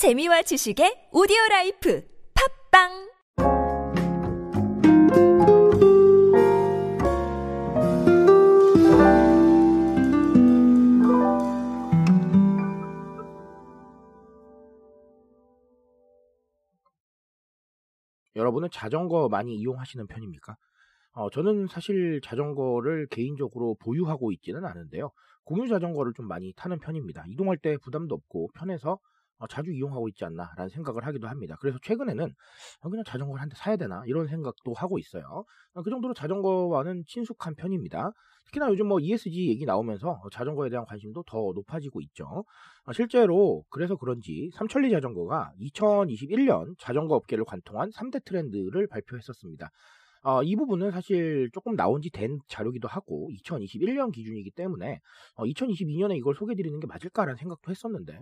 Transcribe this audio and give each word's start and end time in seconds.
재미와 0.00 0.40
지식의 0.40 1.10
오디오 1.12 1.36
라이프 1.50 2.02
팝빵 2.72 2.88
여러분은 18.34 18.70
자전거 18.72 19.28
많이 19.28 19.54
이용하시는 19.56 20.06
편입니까? 20.06 20.56
어, 21.12 21.28
저는 21.28 21.66
사실 21.66 22.22
자전거를 22.22 23.08
개인적으로 23.08 23.74
보유하고 23.74 24.32
있지는 24.32 24.64
않은데요. 24.64 25.10
공유 25.44 25.68
자전거를 25.68 26.14
좀 26.14 26.26
많이 26.26 26.54
타는 26.56 26.78
편입니다. 26.78 27.26
이동할 27.28 27.58
때 27.58 27.76
부담도 27.76 28.14
없고 28.14 28.48
편해서 28.54 28.92
어, 28.92 28.98
자주 29.48 29.72
이용하고 29.72 30.08
있지 30.08 30.24
않나라는 30.24 30.68
생각을 30.70 31.06
하기도 31.06 31.28
합니다. 31.28 31.56
그래서 31.60 31.78
최근에는 31.82 32.32
어, 32.80 32.88
그냥 32.90 33.04
자전거를 33.04 33.40
한 33.40 33.48
대 33.48 33.54
사야 33.56 33.76
되나 33.76 34.02
이런 34.06 34.26
생각도 34.28 34.72
하고 34.74 34.98
있어요. 34.98 35.44
어, 35.74 35.82
그 35.82 35.90
정도로 35.90 36.14
자전거와는 36.14 37.04
친숙한 37.06 37.54
편입니다. 37.56 38.12
특히나 38.46 38.68
요즘 38.68 38.88
뭐 38.88 38.98
ESG 39.00 39.48
얘기 39.48 39.64
나오면서 39.64 40.20
자전거에 40.32 40.70
대한 40.70 40.84
관심도 40.84 41.22
더 41.26 41.52
높아지고 41.54 42.00
있죠. 42.02 42.44
실제로 42.92 43.62
그래서 43.70 43.96
그런지 43.96 44.50
삼천리 44.54 44.90
자전거가 44.90 45.52
2021년 45.60 46.74
자전거 46.78 47.14
업계를 47.14 47.44
관통한 47.44 47.90
3대 47.90 48.24
트렌드를 48.24 48.86
발표했었습니다. 48.88 49.70
어, 50.22 50.42
이 50.42 50.54
부분은 50.56 50.90
사실 50.90 51.48
조금 51.54 51.76
나온 51.76 52.02
지 52.02 52.10
된 52.10 52.38
자료기도 52.48 52.88
하고 52.88 53.30
2021년 53.42 54.12
기준이기 54.12 54.50
때문에 54.50 55.00
어, 55.36 55.44
2022년에 55.44 56.16
이걸 56.16 56.34
소개드리는 56.34 56.78
게 56.80 56.86
맞을까라는 56.86 57.36
생각도 57.36 57.70
했었는데 57.70 58.18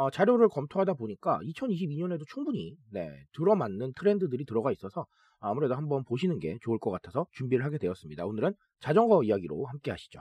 어, 0.00 0.10
자료를 0.10 0.48
검토하다 0.48 0.94
보니까 0.94 1.40
2022년에도 1.42 2.26
충분히 2.26 2.74
네, 2.90 3.22
들어맞는 3.34 3.92
트렌드들이 3.92 4.46
들어가 4.46 4.72
있어서 4.72 5.04
아무래도 5.40 5.74
한번 5.74 6.04
보시는 6.04 6.38
게 6.38 6.56
좋을 6.62 6.78
것 6.78 6.90
같아서 6.90 7.26
준비를 7.32 7.66
하게 7.66 7.76
되었습니다. 7.76 8.24
오늘은 8.24 8.54
자전거 8.78 9.22
이야기로 9.22 9.66
함께 9.66 9.90
하시죠. 9.90 10.20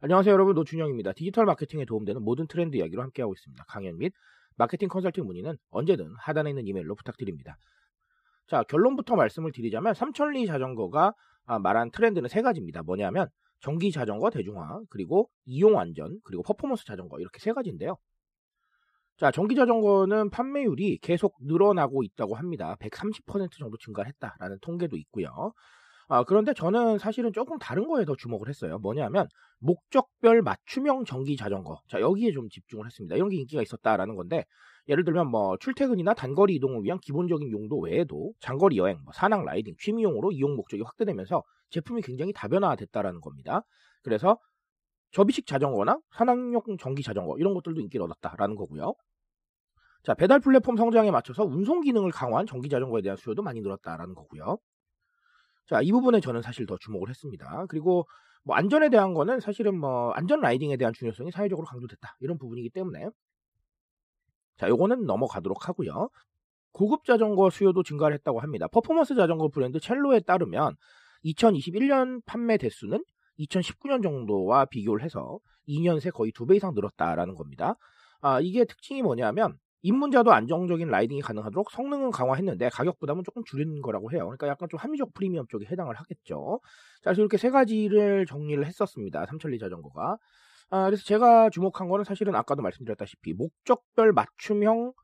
안녕하세요 0.00 0.32
여러분 0.32 0.54
노준영입니다. 0.54 1.12
디지털 1.12 1.44
마케팅에 1.44 1.84
도움되는 1.84 2.22
모든 2.22 2.46
트렌드 2.46 2.74
이야기로 2.78 3.02
함께하고 3.02 3.34
있습니다. 3.34 3.62
강연 3.68 3.98
및 3.98 4.14
마케팅 4.56 4.88
컨설팅 4.88 5.26
문의는 5.26 5.58
언제든 5.68 6.10
하단에 6.20 6.48
있는 6.48 6.66
이메일로 6.66 6.94
부탁드립니다. 6.94 7.58
자 8.46 8.62
결론부터 8.62 9.14
말씀을 9.14 9.52
드리자면 9.52 9.92
삼천리 9.92 10.46
자전거가 10.46 11.12
아, 11.44 11.58
말한 11.58 11.90
트렌드는 11.90 12.30
세 12.30 12.40
가지입니다. 12.40 12.82
뭐냐면 12.82 13.28
전기 13.64 13.90
자전거 13.90 14.28
대중화, 14.28 14.82
그리고 14.90 15.30
이용 15.46 15.78
안전, 15.78 16.20
그리고 16.22 16.42
퍼포먼스 16.42 16.84
자전거 16.84 17.18
이렇게 17.18 17.38
세 17.38 17.54
가지인데요. 17.54 17.96
자, 19.16 19.30
전기 19.30 19.54
자전거는 19.54 20.28
판매율이 20.28 20.98
계속 20.98 21.34
늘어나고 21.40 22.02
있다고 22.02 22.34
합니다. 22.34 22.76
130% 22.78 23.52
정도 23.58 23.78
증가했다라는 23.78 24.58
통계도 24.60 24.98
있고요. 24.98 25.54
아, 26.08 26.22
그런데 26.24 26.52
저는 26.52 26.98
사실은 26.98 27.32
조금 27.32 27.58
다른 27.58 27.86
거에 27.88 28.04
더 28.04 28.14
주목을 28.16 28.48
했어요. 28.48 28.78
뭐냐면 28.78 29.26
목적별 29.58 30.42
맞춤형 30.42 31.04
전기 31.04 31.36
자전거. 31.36 31.80
자, 31.88 32.00
여기에 32.00 32.32
좀 32.32 32.48
집중을 32.50 32.86
했습니다. 32.86 33.16
이런 33.16 33.28
게 33.30 33.36
인기가 33.36 33.62
있었다라는 33.62 34.14
건데 34.14 34.44
예를 34.88 35.04
들면 35.04 35.28
뭐 35.28 35.56
출퇴근이나 35.58 36.14
단거리 36.14 36.54
이동을 36.56 36.82
위한 36.82 36.98
기본적인 37.00 37.50
용도 37.50 37.78
외에도 37.80 38.32
장거리 38.40 38.76
여행, 38.76 38.98
뭐 39.04 39.12
산악 39.14 39.44
라이딩, 39.44 39.74
취미용으로 39.78 40.32
이용 40.32 40.56
목적이 40.56 40.82
확대되면서 40.82 41.42
제품이 41.70 42.02
굉장히 42.02 42.32
다변화됐다라는 42.32 43.20
겁니다. 43.20 43.62
그래서 44.02 44.38
접이식 45.12 45.46
자전거나 45.46 45.98
산악용 46.16 46.62
전기 46.78 47.02
자전거 47.02 47.36
이런 47.38 47.54
것들도 47.54 47.80
인기를 47.80 48.04
얻었다라는 48.04 48.56
거고요. 48.56 48.94
자, 50.02 50.12
배달 50.12 50.38
플랫폼 50.38 50.76
성장에 50.76 51.10
맞춰서 51.10 51.44
운송 51.44 51.80
기능을 51.80 52.10
강화한 52.10 52.44
전기 52.46 52.68
자전거에 52.68 53.00
대한 53.00 53.16
수요도 53.16 53.42
많이 53.42 53.62
늘었다라는 53.62 54.14
거고요. 54.14 54.58
자, 55.66 55.80
이 55.82 55.92
부분에 55.92 56.20
저는 56.20 56.42
사실 56.42 56.66
더 56.66 56.76
주목을 56.78 57.08
했습니다. 57.08 57.66
그리고 57.68 58.06
뭐 58.42 58.56
안전에 58.56 58.90
대한 58.90 59.14
거는 59.14 59.40
사실은 59.40 59.78
뭐 59.78 60.10
안전 60.12 60.40
라이딩에 60.40 60.76
대한 60.76 60.92
중요성이 60.92 61.30
사회적으로 61.30 61.66
강조됐다. 61.66 62.16
이런 62.20 62.38
부분이기 62.38 62.70
때문에 62.70 63.08
자, 64.58 64.68
요거는 64.68 65.06
넘어가도록 65.06 65.68
하고요. 65.68 66.10
고급 66.72 67.04
자전거 67.04 67.50
수요도 67.50 67.82
증가를 67.82 68.14
했다고 68.14 68.40
합니다. 68.40 68.66
퍼포먼스 68.68 69.14
자전거 69.14 69.48
브랜드 69.48 69.80
첼로에 69.80 70.20
따르면 70.20 70.76
2021년 71.24 72.20
판매 72.26 72.58
대수는 72.58 73.02
2019년 73.38 74.02
정도와 74.02 74.66
비교를 74.66 75.02
해서 75.04 75.38
2년 75.68 76.00
새 76.00 76.10
거의 76.10 76.32
두배 76.32 76.56
이상 76.56 76.74
늘었다라는 76.74 77.34
겁니다. 77.34 77.76
아, 78.20 78.40
이게 78.40 78.64
특징이 78.64 79.02
뭐냐면 79.02 79.58
입문자도 79.84 80.32
안정적인 80.32 80.88
라이딩이 80.88 81.20
가능하도록 81.20 81.70
성능은 81.70 82.10
강화했는데 82.10 82.70
가격 82.70 82.98
부담은 82.98 83.22
조금 83.22 83.44
줄인 83.44 83.82
거라고 83.82 84.10
해요. 84.12 84.20
그러니까 84.24 84.48
약간 84.48 84.66
좀 84.70 84.80
합리적 84.80 85.12
프리미엄 85.12 85.46
쪽에 85.46 85.66
해당을 85.66 85.94
하겠죠. 85.94 86.60
자, 87.02 87.10
그래서 87.10 87.20
이렇게 87.20 87.36
세 87.36 87.50
가지를 87.50 88.24
정리를 88.24 88.64
했었습니다. 88.64 89.26
삼천리 89.26 89.58
자전거가. 89.58 90.16
아, 90.70 90.86
그래서 90.86 91.04
제가 91.04 91.50
주목한 91.50 91.88
거는 91.88 92.04
사실은 92.04 92.34
아까도 92.34 92.62
말씀드렸다시피 92.62 93.34
목적별 93.34 94.12
맞춤형 94.12 94.94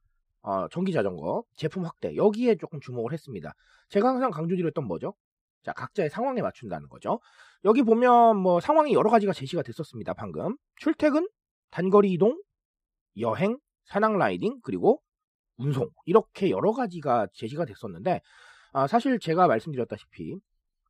어, 0.43 0.69
전기 0.69 0.93
자전거 0.93 1.45
제품 1.57 1.85
확대 1.85 2.17
여기에 2.17 2.57
조금 2.57 2.81
주목을 2.81 3.13
했습니다. 3.13 3.53
제가 3.91 4.09
항상 4.09 4.31
강조드렸던 4.31 4.87
뭐죠? 4.87 5.13
자, 5.63 5.75
각자의 5.75 6.09
상황에 6.09 6.41
맞춘다는 6.41 6.89
거죠. 6.89 7.21
여기 7.67 7.83
보면 7.83 8.39
뭐 8.39 8.61
상황이 8.61 8.95
여러 8.95 9.11
가지가 9.11 9.35
제시가 9.35 9.61
됐었습니다. 9.63 10.15
방금 10.15 10.57
출퇴근, 10.77 11.29
단거리 11.71 12.13
이동, 12.13 12.41
여행, 13.19 13.59
산악 13.85 14.17
라이딩 14.17 14.61
그리고 14.63 15.01
운송 15.57 15.91
이렇게 16.07 16.51
여러 16.51 16.73
가지가 16.73 17.29
제시가 17.35 17.65
됐었는데 17.65 18.21
아, 18.73 18.87
사실 18.87 19.19
제가 19.19 19.47
말씀드렸다시피 19.47 20.37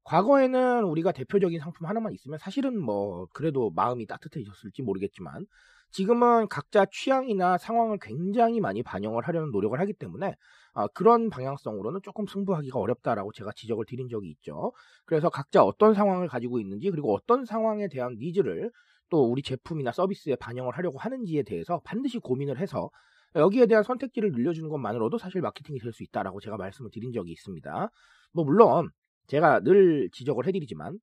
과거에는 0.04 0.84
우리가 0.84 1.12
대표적인 1.12 1.60
상품 1.60 1.86
하나만 1.86 2.12
있으면 2.12 2.38
사실은 2.38 2.80
뭐 2.80 3.26
그래도 3.32 3.70
마음이 3.70 4.06
따뜻해졌을지 4.06 4.82
모르겠지만 4.82 5.46
지금은 5.90 6.48
각자 6.48 6.86
취향이나 6.86 7.58
상황을 7.58 7.98
굉장히 8.00 8.60
많이 8.60 8.82
반영을 8.82 9.26
하려는 9.26 9.50
노력을 9.50 9.78
하기 9.78 9.92
때문에 9.94 10.36
아, 10.72 10.86
그런 10.88 11.30
방향성으로는 11.30 12.00
조금 12.02 12.26
승부하기가 12.26 12.78
어렵다라고 12.78 13.32
제가 13.32 13.50
지적을 13.56 13.84
드린 13.86 14.08
적이 14.08 14.30
있죠. 14.30 14.72
그래서 15.04 15.28
각자 15.30 15.64
어떤 15.64 15.94
상황을 15.94 16.28
가지고 16.28 16.60
있는지 16.60 16.90
그리고 16.90 17.12
어떤 17.12 17.44
상황에 17.44 17.88
대한 17.88 18.16
needs를 18.20 18.70
또 19.10 19.24
우리 19.30 19.42
제품이나 19.42 19.92
서비스에 19.92 20.36
반영을 20.36 20.76
하려고 20.76 20.98
하는지에 20.98 21.42
대해서 21.44 21.80
반드시 21.84 22.18
고민을 22.18 22.58
해서 22.58 22.90
여기에 23.36 23.66
대한 23.66 23.82
선택지를 23.84 24.32
늘려주는 24.32 24.68
것만으로도 24.70 25.18
사실 25.18 25.40
마케팅이 25.42 25.78
될 25.78 25.92
수 25.92 26.02
있다라고 26.02 26.40
제가 26.40 26.56
말씀을 26.56 26.90
드린 26.92 27.12
적이 27.12 27.32
있습니다. 27.32 27.90
뭐 28.32 28.44
물론 28.44 28.90
제가 29.28 29.60
늘 29.60 30.08
지적을 30.12 30.46
해드리지만 30.46 30.98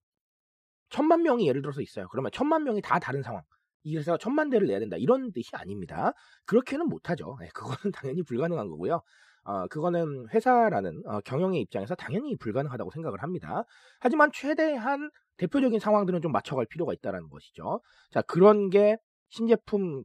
천만 0.89 1.23
명이 1.23 1.47
예를 1.47 1.61
들어서 1.61 1.81
있어요. 1.81 2.07
그러면 2.09 2.31
천만 2.33 2.63
명이 2.63 2.81
다 2.81 2.99
다른 2.99 3.21
상황. 3.21 3.41
이래서 3.83 4.17
천만 4.17 4.49
대를 4.49 4.67
내야 4.67 4.79
된다 4.79 4.97
이런 4.97 5.31
뜻이 5.31 5.51
아닙니다. 5.55 6.11
그렇게는 6.45 6.87
못하죠. 6.87 7.37
네, 7.39 7.47
그거는 7.53 7.91
당연히 7.95 8.23
불가능한 8.23 8.67
거고요. 8.69 9.01
어, 9.47 9.67
그거는 9.67 10.27
회사라는 10.33 11.03
어, 11.07 11.21
경영의 11.21 11.61
입장에서 11.61 11.95
당연히 11.95 12.35
불가능하다고 12.37 12.91
생각을 12.91 13.23
합니다. 13.23 13.63
하지만 14.01 14.29
최대한 14.33 15.09
대표적인 15.37 15.79
상황들은 15.79 16.21
좀 16.21 16.31
맞춰갈 16.33 16.65
필요가 16.65 16.93
있다는 16.93 17.29
것이죠. 17.29 17.79
자 18.11 18.21
그런 18.23 18.69
게 18.69 18.97
신제품 19.29 20.03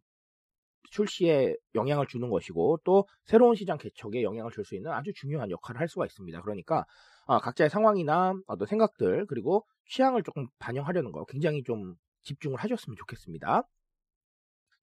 출시에 0.91 1.57
영향을 1.75 2.07
주는 2.07 2.29
것이고 2.31 2.81
또 2.85 3.07
새로운 3.25 3.55
시장 3.57 3.79
개척에 3.79 4.23
영향을 4.23 4.51
줄 4.53 4.65
수 4.65 4.77
있는 4.77 4.93
아주 4.93 5.13
중요한 5.15 5.51
역할을 5.51 5.81
할 5.81 5.89
수가 5.89 6.07
있습니다. 6.07 6.41
그러니까 6.43 6.85
어, 7.27 7.39
각자의 7.41 7.71
상황이나 7.71 8.35
어떤 8.47 8.67
생각들 8.69 9.27
그리고 9.27 9.67
취향을 9.87 10.23
조금 10.23 10.47
반영하려는 10.59 11.13
거 11.13 11.25
굉장히 11.27 11.63
좀 11.65 11.95
집중을 12.23 12.59
하셨으면 12.59 12.97
좋겠습니다. 12.97 13.65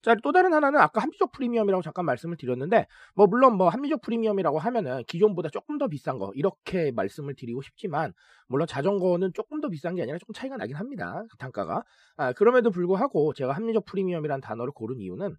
자, 0.01 0.15
또 0.23 0.31
다른 0.31 0.53
하나는 0.53 0.79
아까 0.79 1.01
합리적 1.01 1.31
프리미엄이라고 1.33 1.81
잠깐 1.81 2.05
말씀을 2.05 2.37
드렸는데, 2.37 2.87
뭐, 3.15 3.27
물론 3.27 3.57
뭐, 3.57 3.67
합리적 3.67 4.01
프리미엄이라고 4.01 4.57
하면은 4.57 5.03
기존보다 5.07 5.49
조금 5.49 5.77
더 5.77 5.89
비싼 5.89 6.17
거, 6.17 6.31
이렇게 6.35 6.91
말씀을 6.91 7.35
드리고 7.35 7.61
싶지만, 7.61 8.13
물론 8.47 8.65
자전거는 8.65 9.33
조금 9.33 9.59
더 9.59 9.67
비싼 9.67 9.95
게 9.95 10.01
아니라 10.01 10.17
조금 10.17 10.33
차이가 10.33 10.55
나긴 10.55 10.77
합니다. 10.77 11.23
그 11.29 11.37
단가가. 11.37 11.83
아, 12.15 12.31
그럼에도 12.31 12.71
불구하고 12.71 13.33
제가 13.33 13.53
합리적 13.53 13.85
프리미엄이라는 13.85 14.39
단어를 14.39 14.71
고른 14.73 15.01
이유는, 15.01 15.35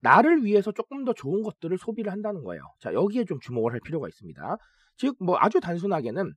나를 0.00 0.44
위해서 0.44 0.72
조금 0.72 1.04
더 1.04 1.12
좋은 1.12 1.42
것들을 1.42 1.78
소비를 1.78 2.10
한다는 2.10 2.42
거예요. 2.42 2.62
자, 2.80 2.92
여기에 2.92 3.26
좀 3.26 3.38
주목을 3.38 3.72
할 3.72 3.80
필요가 3.84 4.08
있습니다. 4.08 4.56
즉, 4.96 5.16
뭐, 5.20 5.36
아주 5.38 5.60
단순하게는, 5.60 6.34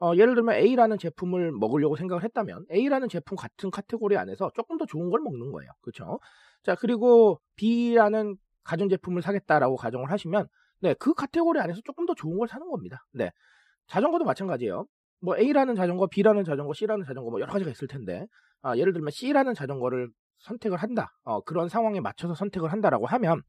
어, 0.00 0.12
예를 0.14 0.34
들면 0.34 0.54
A라는 0.54 0.98
제품을 0.98 1.52
먹으려고 1.52 1.96
생각을 1.96 2.22
했다면 2.24 2.66
A라는 2.72 3.08
제품 3.08 3.36
같은 3.36 3.70
카테고리 3.70 4.16
안에서 4.16 4.50
조금 4.54 4.78
더 4.78 4.86
좋은 4.86 5.10
걸 5.10 5.20
먹는 5.20 5.50
거예요. 5.50 5.70
그렇죠? 5.80 6.20
자, 6.62 6.74
그리고 6.76 7.40
B라는 7.56 8.36
가전 8.64 8.88
제품을 8.88 9.22
사겠다라고 9.22 9.76
가정을 9.76 10.10
하시면 10.10 10.46
네, 10.80 10.94
그 10.94 11.14
카테고리 11.14 11.58
안에서 11.60 11.80
조금 11.84 12.06
더 12.06 12.14
좋은 12.14 12.38
걸 12.38 12.46
사는 12.46 12.68
겁니다. 12.68 13.04
네. 13.12 13.30
자전거도 13.86 14.24
마찬가지예요. 14.24 14.86
뭐 15.20 15.36
A라는 15.36 15.74
자전거, 15.74 16.06
B라는 16.06 16.44
자전거, 16.44 16.72
C라는 16.72 17.04
자전거 17.04 17.30
뭐 17.30 17.40
여러 17.40 17.52
가지가 17.52 17.70
있을 17.70 17.88
텐데 17.88 18.26
아, 18.62 18.76
예를 18.76 18.92
들면 18.92 19.10
C라는 19.10 19.54
자전거를 19.54 20.10
선택을 20.38 20.78
한다. 20.78 21.10
어, 21.24 21.40
그런 21.40 21.68
상황에 21.68 22.00
맞춰서 22.00 22.34
선택을 22.34 22.70
한다라고 22.70 23.06
하면 23.06 23.42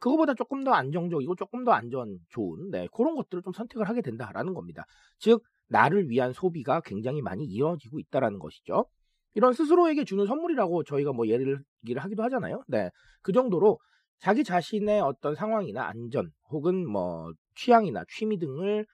그거보다 0.00 0.34
조금 0.34 0.64
더 0.64 0.72
안정적이고 0.72 1.34
조금 1.36 1.64
더 1.64 1.72
안전 1.72 2.18
좋은 2.28 2.70
네, 2.70 2.88
그런 2.92 3.14
것들을 3.14 3.42
좀 3.42 3.52
선택을 3.54 3.88
하게 3.88 4.02
된다라는 4.02 4.52
겁니다. 4.52 4.84
즉 5.18 5.42
나를 5.68 6.08
위한 6.08 6.32
소비가 6.32 6.80
굉장히 6.80 7.22
많이 7.22 7.44
이어지고 7.44 7.98
있다라는 7.98 8.38
것이죠. 8.38 8.86
이런 9.34 9.52
스스로에게 9.52 10.04
주는 10.04 10.26
선물이라고 10.26 10.84
저희가 10.84 11.12
뭐 11.12 11.26
예를 11.26 11.62
하기도 11.96 12.22
하잖아요. 12.24 12.62
네. 12.68 12.90
그 13.22 13.32
정도로 13.32 13.78
자기 14.18 14.44
자신의 14.44 15.00
어떤 15.00 15.34
상황이나 15.34 15.86
안전 15.86 16.30
혹은 16.50 16.88
뭐 16.88 17.32
취향이나 17.56 18.04
취미 18.08 18.38
등을 18.38 18.86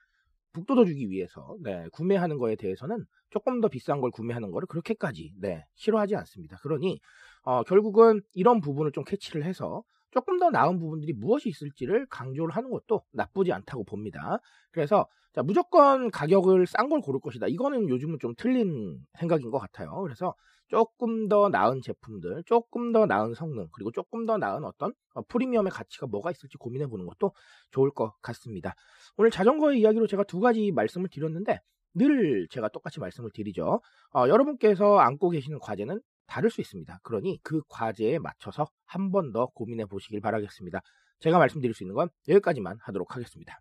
북돋워주기 0.53 1.09
위해서 1.09 1.55
네, 1.61 1.87
구매하는 1.93 2.37
거에 2.37 2.55
대해서는 2.55 3.05
조금 3.29 3.61
더 3.61 3.69
비싼 3.69 4.01
걸 4.01 4.11
구매하는 4.11 4.51
거를 4.51 4.67
그렇게까지 4.67 5.31
네, 5.39 5.63
싫어하지 5.75 6.15
않습니다. 6.15 6.57
그러니 6.61 6.99
어, 7.43 7.63
결국은 7.63 8.21
이런 8.33 8.59
부분을 8.59 8.91
좀 8.91 9.03
캐치를 9.03 9.43
해서 9.45 9.83
조금 10.11 10.39
더 10.39 10.49
나은 10.49 10.79
부분들이 10.79 11.13
무엇이 11.13 11.49
있을지를 11.49 12.05
강조를 12.07 12.55
하는 12.55 12.69
것도 12.69 13.01
나쁘지 13.11 13.51
않다고 13.51 13.83
봅니다. 13.83 14.39
그래서 14.71 15.07
자, 15.33 15.41
무조건 15.41 16.11
가격을 16.11 16.67
싼 16.67 16.89
걸 16.89 16.99
고를 16.99 17.21
것이다. 17.21 17.47
이거는 17.47 17.87
요즘은 17.87 18.19
좀 18.19 18.33
틀린 18.35 18.99
생각인 19.17 19.49
것 19.49 19.59
같아요. 19.59 20.01
그래서 20.01 20.35
조금 20.67 21.27
더 21.27 21.49
나은 21.49 21.81
제품들, 21.81 22.43
조금 22.45 22.91
더 22.91 23.05
나은 23.05 23.33
성능, 23.33 23.67
그리고 23.73 23.91
조금 23.91 24.25
더 24.25 24.37
나은 24.37 24.63
어떤 24.63 24.93
어, 25.13 25.21
프리미엄의 25.23 25.71
가치가 25.71 26.07
뭐가 26.07 26.31
있을지 26.31 26.57
고민해 26.57 26.87
보는 26.87 27.05
것도 27.05 27.33
좋을 27.71 27.91
것 27.91 28.13
같습니다. 28.21 28.75
오늘 29.17 29.31
자전거의 29.31 29.79
이야기로 29.79 30.07
제가 30.07 30.23
두 30.23 30.39
가지 30.39 30.71
말씀을 30.71 31.09
드렸는데 31.09 31.59
늘 31.93 32.47
제가 32.49 32.69
똑같이 32.69 32.99
말씀을 32.99 33.31
드리죠. 33.33 33.81
어, 34.13 34.27
여러분께서 34.27 34.97
안고 34.97 35.29
계시는 35.29 35.59
과제는 35.59 36.01
다를 36.27 36.49
수 36.49 36.61
있습니다. 36.61 36.99
그러니 37.03 37.39
그 37.43 37.61
과제에 37.69 38.19
맞춰서 38.19 38.67
한 38.85 39.11
번 39.11 39.31
더 39.31 39.47
고민해 39.47 39.85
보시길 39.85 40.21
바라겠습니다. 40.21 40.81
제가 41.19 41.37
말씀드릴 41.39 41.73
수 41.73 41.83
있는 41.83 41.95
건 41.95 42.09
여기까지만 42.27 42.77
하도록 42.81 43.15
하겠습니다. 43.15 43.59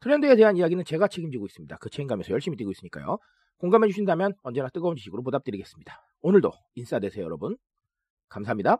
트렌드에 0.00 0.36
대한 0.36 0.56
이야기는 0.56 0.84
제가 0.84 1.08
책임지고 1.08 1.46
있습니다. 1.46 1.76
그 1.78 1.90
책임감에서 1.90 2.30
열심히 2.32 2.56
뛰고 2.56 2.70
있으니까요. 2.70 3.18
공감해 3.58 3.88
주신다면 3.88 4.34
언제나 4.42 4.68
뜨거운 4.68 4.96
지식으로 4.96 5.22
보답드리겠습니다. 5.22 6.00
오늘도 6.20 6.52
인싸 6.74 6.98
되세요, 6.98 7.24
여러분. 7.24 7.56
감사합니다. 8.28 8.78